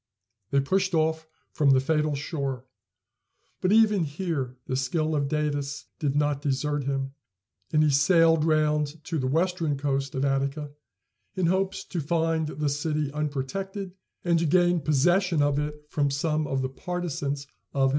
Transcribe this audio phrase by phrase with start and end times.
[0.49, 2.65] They pushed off from the fatal shore;
[3.61, 7.13] but even here the skill of Datis did not desert him,
[7.71, 10.71] and he sailed round to the western coast of Attica,
[11.35, 13.93] in hopes to find the city unprotected,
[14.23, 17.89] and to gain possession of it from some of the partisans of Hippias.